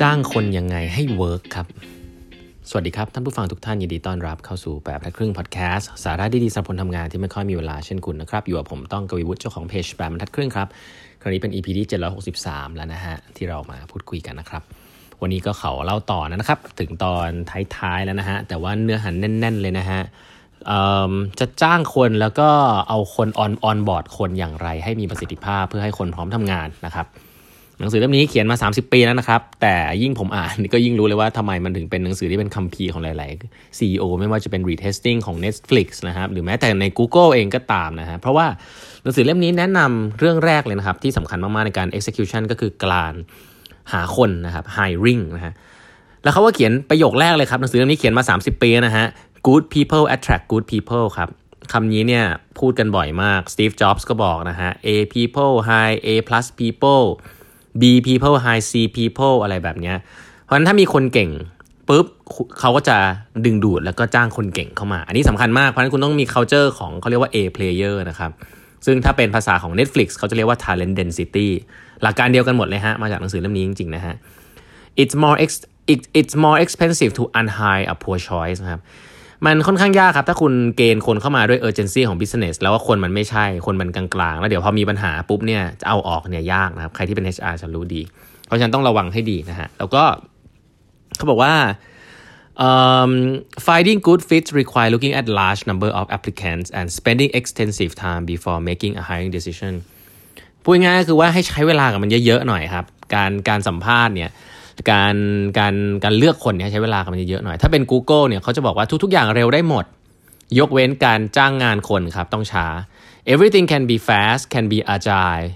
[0.00, 1.66] จ้างคนยังไงให้ work ครับ
[2.68, 10.68] สวัสดีครับ ท่านผู้ฟังทุกท่านยินดีต้อนรับเข้าสู่แปดบรรทัดครึ่งพอดแคสต์สาระดีๆสำหรับคนทำงานที่ไม่ค่อยมีเวลาเช่นคุณนะครับ อยู่กับผมต้องกวีวุฒิเจ้าของเพจแปดบรรทัดครึ่งครับ
[11.20, 11.86] คราวนี้เป็น EP ที่
[12.30, 14.62] 763 แล้วนะฮะ ที่เรามาพูดคุยกันนะครับ
[15.22, 17.28] วันนี้ก็เขาเล่าต่อนะครับ ถึงตอน
[17.76, 20.00] ท้ายๆแล้วนะฮะแต่ว่าเนื้อหาแน่น ๆ เลยนะฮะ
[21.40, 22.48] จะจ้างคนแล้วก็
[22.88, 27.08] เอาคน on onboard คนอย่างไร ให้มีประสิทธิภาพเพื่อให้คนพร้อมทำงานนะครับ
[27.80, 38.46] หนังสือเล่มนี้เขียนมา 30 ปีแล้วนะครับ แต่ยิ่งผมอ่านก็ยิ่งรู้เลยว่าทำไมมันถึงเป็นหนังสือที่เป็นคัมภีร์ของหลาย ๆ CEO ไม่ว่าจะเป็น retesting ของ Netflix นะครับ หรือแม้แต่ใน Google เองก็ตามนะฮะ เพราะว่า
[39.02, 43.14] หนังสือเล่มนี้แนะนำเรื่องแรกเลยนะครับ ที่สำคัญมาก ๆ ในการ execution ก็คือการ
[43.92, 45.52] หาคนนะครับ hiring นะฮะ
[46.22, 49.06] แล้วเขาก็เขียนประโยคแรกเลยครับหนังสือเล่มนี้เขียนมา 30 ปีนะฮะ
[49.46, 51.28] good people attract good people ครับ
[51.72, 52.24] คำนี้เนี่ย
[52.58, 57.04] พูดกันบ่อยมาก Steve Jobs ก็บอกนะฮะ A people high A plus people
[57.80, 59.92] B people high C people อะไรแบบนี้
[60.44, 61.30] เพราะฉะนั้นถ้ามีคนเก่ง
[61.88, 62.06] ปุ๊บ
[62.58, 62.96] เขาก็จะ
[63.44, 68.30] ดึงดูดแล้วก็จ้างคนเก่งเข้ามา อันนี้สำคัญมาก เพราะฉะนั้นคุณต้องมี culture ของเขาเรียกว่า A player นะครับ
[68.86, 71.48] ซึ่งถ้าเป็นภาษาของ Netflix เขาจะเรียกว่า talent density
[72.02, 74.14] หลักการเดียวกันหมดเลยฮะ มาจากหนังสือเล่มนี้จริงๆนะฮะ
[75.02, 75.50] it's more ex
[76.20, 78.80] it's more expensive to unhire a poor choice นะครับ
[79.46, 88.02] มันค่อนข้างยากครับ ถ้าคุณเกณฑ์คนเข้ามาด้วย urgency ของ business แล้วว่าคนมันไม่ใช่คนมันกลางๆ แล้วเดี๋ยวพอมีปัญหาปุ๊บเนี่ยจะเอาออกเนี่ยยากนะครับ ใครที่เป็น HR จะรู้ดี
[88.46, 90.02] เพราะฉะนั้นต้องระวังให้ดีนะฮะแล้วก็
[91.16, 91.54] เขาบอกว่า
[92.68, 93.12] um,
[93.66, 98.58] finding good fits require looking at large number of applicants and spending extensive time before
[98.70, 99.74] making a hiring decision
[100.64, 104.30] พูดง่ายๆคือว่าให้ใช้เวลากับมันเยอะ ๆ หน่อยครับ การการสัมภาษณ์เนี่ย
[104.90, 105.16] การ
[105.58, 109.84] การการเลือกคนเนี่ยใช้เวลากันเยอะหน่อย ถ้าเป็น Google เนี่ยเขาจะบอกว่าทุก ๆ อย่างเร็วได้หมด
[110.58, 112.66] ยกเว้นการจ้างงานคนครับต้องช้า
[113.32, 115.48] everything can be fast can be agile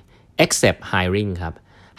[0.44, 1.54] except hiring ครับ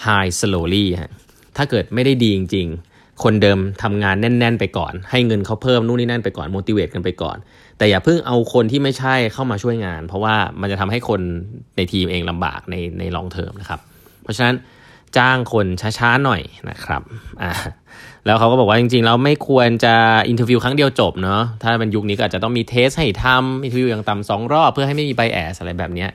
[0.05, 1.11] hire slowly ฮะ
[1.57, 7.37] ถ้าเกิดไม่ได้ดีจริง ๆ คนเดิมทำงานแน่น ๆ ไปก่อน ให้เงินเขาเพิ่มนู่นนี่นั่นไปก่อน motivate กันไปก่อน
[7.77, 11.21] แต่อย่าเพิ่งเอาคนที่ไม่ใช่เข้ามาช่วยงาน เพราะว่ามันจะทำให้คน
[11.77, 13.79] ในทีมเองลำบากในใน long term นะครับ
[14.23, 14.55] เพราะฉะนั้น
[15.17, 15.65] จ้างคน
[15.97, 17.01] ช้าๆหน่อยนะครับ
[17.41, 17.51] อ่า
[18.25, 19.95] แล้วเขาก็บอกว่าจริงๆเราไม่ควรจะ
[20.29, 26.07] interview ครั้งเดียวจบเนาะถ้าเป็นยุคนี้ก็อาจจะต้องมี test ให้ทำ interview อย่างต่ำสองรอบเพื่อให้ไม่มี bias อะไรแบบนี้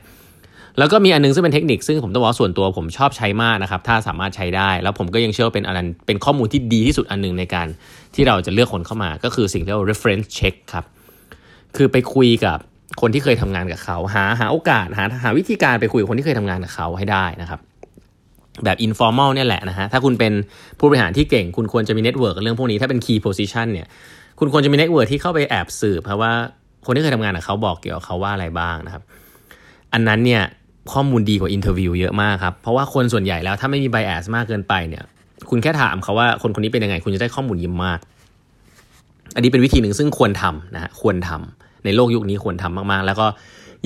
[0.78, 7.66] แล้วก็มีอันนึงซึ่งเป็นเทคนิคซึ่งผมต้องบอกส่วนตัวผมชอบใช้มากนะครับ ถ้าสามารถใช้ได้ แล้วผมก็ยังเชื่อว่าเป็นอันเป็นข้อมูลที่ดีที่สุดอันนึงในการ
[8.14, 10.84] ที่เราจะเลือกคนเข้ามาก็คือสิ่งที่เรียกว่า reference check ครับ
[11.76, 12.58] คือไปคุยกับ
[13.00, 17.60] คนที่เคยทำงานกับเขา หาหาโอกาสหาหาวิธีการไปคุยกับคนที่เคยทำงานกับเขาให้ได้นะครับ
[18.64, 20.32] แบบ informal เนี่ยแหละนะฮะ ถ้าคุณเป็น
[20.78, 23.86] ผู้บริหารที่เก่ง คุณควรจะมี network เรื่องพวกนี้ ถ้าเป็น key position เนี่ย
[24.38, 26.32] คุณควรจะมี network ที่เข้าไปแอบสืบเพราะว่า
[26.86, 29.02] คนที่เคยทำงานกับเขาบอกเกี่ยวกับเขาว่าอะไรบ้างนะครับ
[29.92, 30.42] อันนั้นเนี่ย
[30.92, 35.04] ข้อมูลดีกว่า interview เยอะมากครับ เพราะว่าคนส่วนใหญ่แล้วถ้าไม่มี bias มากเกินไปเนี่ย
[35.50, 37.98] คุณแค่ถามเขาว่าคนคนนี้เป็นยังไง คุณจะได้ข้อมูลเยอะมาก
[39.34, 43.26] อันนี้เป็นวิธีหนึ่งซึ่งควรทำนะฮะ ควรทำในโลกยุคนี้ควรทำมากๆ แล้วก็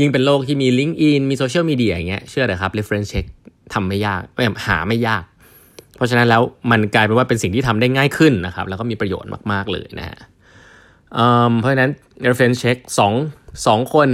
[0.01, 3.27] ยิ่งเป็นโลกที่มี LinkedIn มีโซเชียลมีเดียอย่างเงี้ย เชื่อเลยครับ reference check
[3.75, 5.23] ทำไม่ยากไม่หาไม่ยาก
[5.97, 10.19] เพราะฉะนั้นแล้วมันกลายเป็นว่าเป็นสิ่งที่ทำได้ง่ายขึ้นนะครับ แล้วก็มีประโยชน์มากๆเลยนะฮะ
[11.61, 11.91] เพราะฉะนั้น
[12.29, 13.13] reference check สอง
[13.67, 14.09] สองคน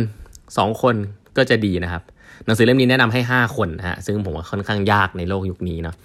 [0.58, 0.94] สองคน
[1.36, 2.02] ก็จะดีนะครับ
[2.44, 5.96] หนังสือเล่มนี้แนะนำให้ 5 คนนะฮะซึ่งผมว่าค่อนข้างยากในโลกยุคนี้เนาะ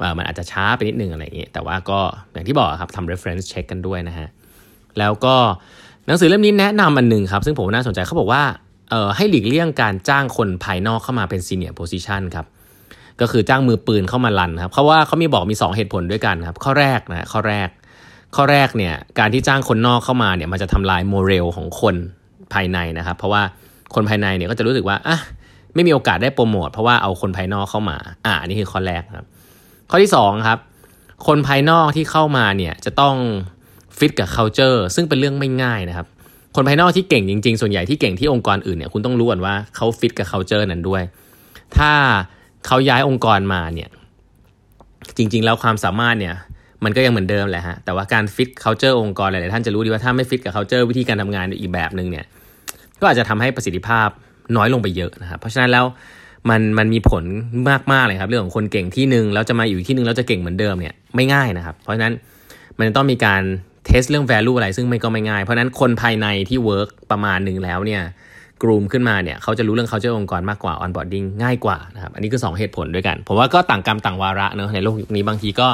[0.00, 2.00] ว่ามันอาจจะช้าไปนิดนึงอะไรอย่างเงี้ยแต่ว่าก็
[2.32, 4.28] อย่างที่บอกครับทำ reference check กันด้วยนะฮะ
[4.98, 5.34] แล้วก็
[6.06, 8.42] หนังสือเล่มนี้แนะนำอันหนึ่งครับ ซึ่งผมน่าสนใจเขาบอกว่า
[8.90, 12.46] เอ่อให้หลีกเลี่ยงการจ้างคนภายนอกเข้ามาเป็น senior position ครับ
[13.20, 17.68] ก็คือจ้างมือปืนเข้ามาลันครับเพราะว่าเขามีบอกมี 2 เหตุผลด้วยกันครับ ข้อแรกนะข้อแรก
[18.36, 21.94] ข้อแรกเนี่ยการที่จ้างคนนอกเข้ามาเนี่ยมันจะทำลายโมเรลของคน
[22.52, 23.42] ภายในนะครับ เพราะว่า
[23.94, 25.18] คนภายในเนี่ยก็จะรู้สึกว่าอะ
[25.74, 27.96] ไม่มีโอกาสได้โปรโมทเพราะว่าเอาคนภายนอกเข้ามา
[28.26, 29.26] อ่านี่คือข้อแรกครับ
[29.90, 30.58] ข้อที่2ครับ
[31.26, 33.16] คนภายนอกที่เข้ามาเนี่ยจะต้อง
[33.98, 36.06] ฟิตกับ culture ซึ่งเป็นเรื่องไม่ง่ายนะครับ
[36.56, 41.02] คนภายนอกที่เก่งจริงๆ ส่วนใหญ่ที่เก่งที่องค์กรอื่นเนี่ยคุณต้องรู้ก่อนว่าเขาฟิตกับ culture นั้นด้วย
[41.76, 41.92] ถ้า
[42.66, 43.88] เขาย้ายองค์กรมาเนี่ย
[45.16, 46.34] จริง ๆ แล้วความสามารถเนี่ย
[46.84, 52.24] มันก็ยังเหมือนเดิมแหละฮะ แต่ว่าการฟิต culture องค์กรหลายๆท่านจะรู้ดีว่าถ้าไม่ฟิตกับ culture วิธีการทำงานอีกแบบหนึ่งเนี่ย
[53.00, 54.08] ก็อาจจะทำให้ประสิทธิภาพ
[54.56, 55.84] น้อยลงไปเยอะนะครับ เพราะฉะนั้นแล้ว
[56.50, 57.24] มันมันมีผล
[57.92, 62.14] มากๆเลยครับ เรื่องของคนเก่งที่หนึ่งแล้วจะมาอยู่ที่หนึ่งแล้วจะเก่งเหมือนเดิมเนี่ยไม่ง่ายนะครับ เพราะฉะนั้น
[62.78, 63.42] มันต้องมีการ
[63.86, 68.02] เทสเรื่อง value อะไรซึ่งไม่ก็ไม่ง่าย เพราะนั้นคนภายในที่ work ประมาณหนึ่งแล้วเนี่ย
[68.62, 75.68] กลุ่มขึ้นมาเนี่ยเขาจะรู้เรื่องเขาเจอองค์กรมากกว่า onboarding ง่ายกว่านะครับอันนี้คือ 2 เหตุผลด้วยกัน ผมว่าก็ต่างกรรมต่างวาระเนอะในโลกยุคนี้บางทีก็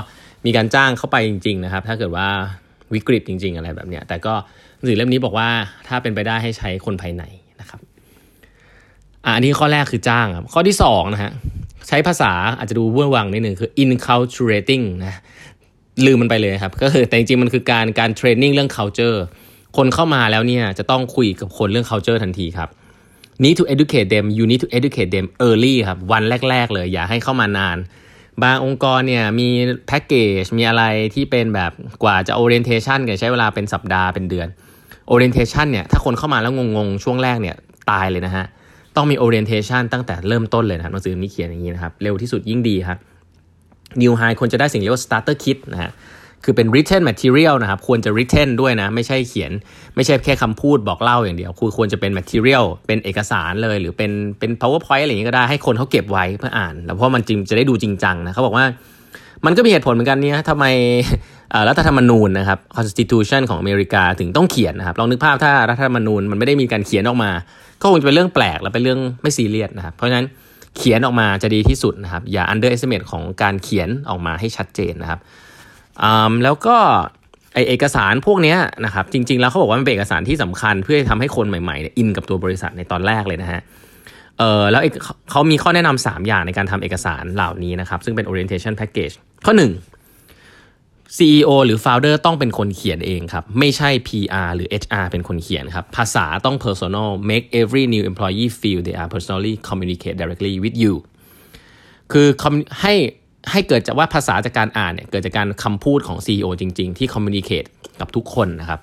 [0.46, 2.28] มีการจ้างเข้าไปจริงๆนะครับถ้าเกิดว่า
[2.94, 4.34] วิกฤตจริง ๆ อะไรแบบเนี้ยแต่ก็
[4.76, 5.48] หนังสือเล่มนี้บอกว่า
[5.88, 7.22] ถ้าเป็นไปได้ให้ใช้คนภายใน
[7.60, 7.80] นะครับ
[9.24, 11.32] อันนี้ข้อแรกคือจ้างครับข้อที่2นะฮะ
[11.88, 15.18] ใช้ภาษาอาจจะดูเวอร์วังนิดหนึ่งคือ inculturating นะ
[16.06, 19.18] ลืมมันไปเลยครับ ก็คือแต่จริงๆมันคือการการเทรนนิ่งเรื่อง culture
[19.76, 22.68] คนเข้ามาแล้วเนี่ยจะต้องคุยกับคนเรื่อง culture ทันทีครับ
[23.44, 27.78] need to educate them you need to educate them early ครับวันแรก ๆ เลย อย่าให้เข้ามานาน
[28.42, 29.48] บางองค์กรเนี่ยมี
[29.86, 34.48] แพ็กเกจมีอะไรที่เป็นแบบกว่าจะ orientation กันใช้เวลาเป็นสัปดาห์เป็นเดือน
[35.12, 37.56] orientation เนี่ยถ้าคนเข้ามาแล้วงงๆ ช่วงแรกเนี่ย
[37.90, 38.44] ตายเลยนะฮะ
[38.96, 42.98] ต้องมี orientation ตั้งแต่เริ่มต้นเลยนะครับหนังสือนี้เขียนอย่างนี้นะครับ เร็วที่สุดยิ่งดีครับ
[44.02, 45.90] New High ควรจะได้สิ่งเรียกว่า starter kit นะฮะ
[46.44, 49.52] คือเป็น written material นะครับควรจะ written ด้วยนะ ไม่ใช่เขียน
[49.96, 58.64] ไม่ใช่แค่คำพูดบอกเล่าอย่างเดียวคือควรจะเป็น material เป็นเอกสารเลย หรือเป็นเป็น powerpoint อะไรอย่างนี้ก็ได้ให้คนเขาเก็บไว้เพื่ออ่าน แล้วเพราะมันจริงจะได้ดูจริงจังนะเขาบอกว่า
[59.46, 60.64] มันก็มีเหตุผลเหมือนกันเนี่ยทำไม
[61.68, 67.30] รัฐธรรมนูญนะครับ constitution ของอเมริกาถึงต้องเขียนนะครับลองนึกภาพถ้ารัฐธรรมนูญมันไม่ได้มีการเขียนออกมา
[67.82, 70.26] ก็คงจะเป็นเรื่องแปลกและเป็นเรื่องไม่ซีเรียสนะครับ เพราะฉะนั้น
[70.76, 75.20] เขียนออกมาจะดีที่สุดนะครับ อย่า underestimate ของการเขียนออกมาให้ชัดเจนนะครับ
[76.44, 76.76] แล้วก็
[77.54, 83.60] ไอเอกสารพวกนี้นะครับจริง ๆ แล้วเขาบอกว่ามันเป็นเอกสารที่สำคัญเพื่อทำให้คนใหม่ๆเนี่ยอินกับตัวบริษัทในตอนแรกเลยนะฮะ
[84.38, 84.82] เออแล้ว
[85.30, 89.14] เขามีข้อแนะนำ3อย่างในการทำเอกสารเหล่านี้นะครับ ซึ่งเป็น orientation package
[89.46, 97.84] ข้อ 1 CEO หรือ Founder ต้องเป็นคนเขียนเองครับ ไม่ใช่ PR หรือ HR เป็นคนเขียนครับ ภาษาต้อง personal make every
[97.94, 100.94] new employee feel they are personally communicate directly with you
[102.12, 102.26] คือ
[102.80, 102.94] ให้
[103.52, 107.68] ให้เกิดจากว่าภาษาจากการอ่านเนี่ยเกิดจากการคำพูดของ CEO จริง ๆ ที่ communicate
[108.00, 108.80] กับทุกคนนะครับ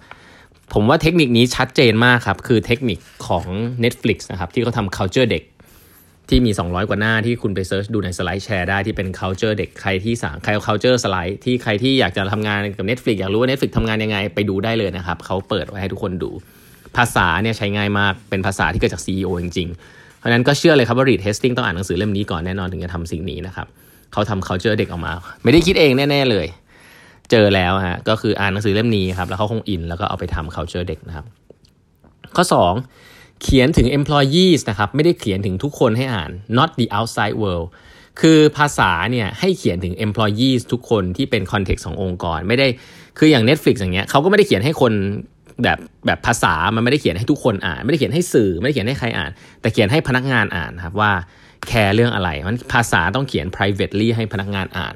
[0.74, 3.46] ผมว่าเทคนิคนี้ชัดเจนมากครับ คือเทคนิคของ
[3.84, 5.44] Netflix นะครับ ที่เขาทำ culture เด็ก
[6.30, 16.32] ที่มี 200 กว่าหน้าที่คุณไปเซิร์ชดูในสไลด์แชร์ได้ที่เป็น culture เด็กใครที่สั่งใคร culture สไลด์ที่ใครที่อยากจะทำงานกับ Netflix อยากรู้ว่า Netflix ทำงานยังไงไปดูได้เลยนะครับเขาเปิดไว้ให้ทุกคนดู
[16.98, 23.68] ภาษาเนี่ยใช้ง่ายมากเป็นภาษาที่เกิดจาก CEO จริงๆ เพราะนั้นก็เชื่อเลยครับว่า read testing ต้องอ่านหนังสือเล่มนี้ก่อนแน่นอนถึงจะทำสิ่งนี้นะครับ
[24.16, 25.12] เขาทำ culture เด็กออกมา
[25.44, 26.48] ไม่ได้คิดเองแน่ ๆ เลย
[27.32, 31.26] เจอแล้วฮะก็คืออ่านหนังสือเล่มนี้ครับแล้วเขาคงอินแล้วก็เอาไปทำ culture เด็กนะครับ
[32.36, 32.46] ข้อ
[32.92, 37.68] 2 เขียนถึง employees นะครับไม่ได้เขียนถึงทุกคนให้อ่าน not the outside world
[38.22, 42.68] คือภาษาเนี่ยให้เขียนถึง employees ทุกคนที่เป็น context ขององค์กร ไม่ได้
[43.18, 44.94] คืออย่าง Netflix อย่างเงี้ยเขาก็ไม่ได้เขียนให้คน
[45.64, 51.12] แบบแบบภาษามันไม่ได้เขียนให้ทุกคนอ่าน ไม่ได้เขียนให้สื่อ ไม่ได้เขียนให้ใครอ่าน แต่เขียนให้พนักงานอ่านครับว่า
[51.68, 54.96] แคร์เรื่องอะไรมันภาษาต้องเขียน privately ให้พนักงานอ่าน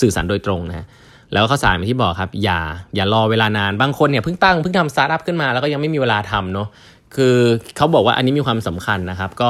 [0.00, 0.86] สื่อสารโดยตรงนะ
[1.32, 2.60] แล้วข้อสามที่บอกครับ อย่า
[2.94, 6.68] อย่ารอเวลานานบางคนเนี่ยเพิ่งตั้งเพิ่งทำสตาร์ทอัพขึ้นมาแล้วก็ยังไม่มีเวลาทำเนาะ
[7.16, 7.36] คือ
[7.76, 9.48] เขาบอกว่าอันนี้มีความสำคัญนะครับ ก็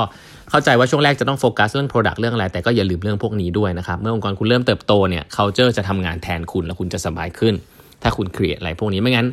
[0.51, 7.55] เข้าใจว่าช่วงแรกจะต้องโฟกัสเรื่อง Product เรื่องอะไรแต่ก็อย่าลืมเรื่องพวกนี้ด้วยนะครับ เมื่อองค์กรคุณเริ่มเติบโตเนี่ย culture จะทำงานแทนคุณแล้วคุณจะสบายขึ้น
[8.03, 9.27] ถ้าคุณ create อะไรพวกนี้ไม่งั้น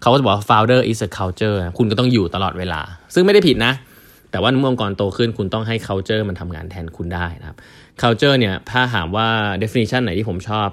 [0.00, 2.80] เขาก็จะบอกว่า founder is a culture คุณก็ต้องอยู่ตลอดเวลา
[3.14, 3.72] ซึ่งไม่ได้ผิดนะ
[4.32, 7.56] แต่ว่าเมื่อองค์กรโตขึ้นคุณต้องให้ culture มันทำงานแทนคุณได้นะครับ
[8.02, 9.28] culture เนี่ยถ้าถามว่า
[9.62, 10.68] definition ไหนที่ผมชอบ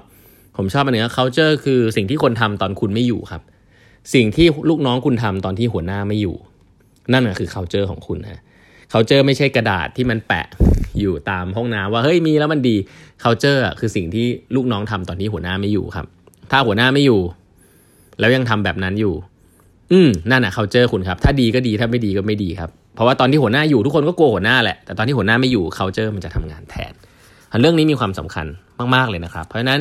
[0.56, 3.42] ผมชอบอันนี้ culture คือสิ่งที่คนทำตอนคุณไม่อยู่ครับ
[4.14, 6.36] สิ่งที่ลูกน้องคุณทำตอนที่หัวหน้าไม่อยู่
[7.12, 8.42] นั่นคือ culture ของคุณนะ
[8.92, 10.46] culture ไม่ใช่กระดาษที่มันแปะ
[11.00, 12.76] อยู่ตามห้องน้ำว่าเฮ้ยมีแล้วมันดี
[13.22, 14.26] culture คือสิ่งที่
[14.56, 16.06] ลูกน้องทำตอนที่หัวหน้าไม่อยู่ครับ
[16.50, 17.20] ถ้าหัวหน้าไม่อยู่
[18.20, 19.14] แล้วยังทำแบบนั้นอยู่
[19.92, 26.92] อืมนั่นแหะเขาเจอคุณครับ ถ้าดีก็ดีถ้าไม่ดีก็ไม่ดีครับ เพราะว่าตอนที่หัวหน้าอยู่ทุกคนก็กลัวหัวหน้าแหละแต่ตอนที่หัวหน้าไม่อยู่เขาเจอมันจะทำงานแทน
[27.60, 28.46] เรื่องนี้มีความสำคัญ
[28.94, 29.80] มากๆเลยนะครับ เพราะฉะนั้น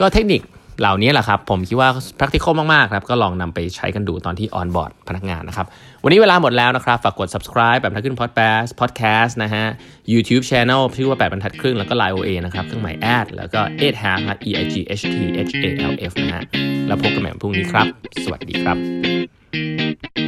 [0.00, 0.40] ก็เทคนิค
[0.80, 1.88] เหล่านี้แหละครับ ผมคิดว่า
[2.18, 5.66] practical มากๆครับก็ลองนำไปใช้กันดูตอนที่ on board พนักงานนะครับ
[6.04, 9.64] วันนี้เวลาหมดแล้วนะครับ ฝากกด subscribe แบบทัดขึ้น podcast podcast นะฮะ
[10.12, 15.00] YouTube channel ชื่อว่า 8บรรทัดครึ่ง แล้วก็ Line OA นะครับ เครื่องหมายแอดแล้วก็8 half นะ e i g h
[15.12, 16.42] t h a l f นะฮะ
[16.86, 17.86] แล้วพบกันใหม่พรุ่งนี้ครับ
[18.24, 20.21] สวัสดีครับ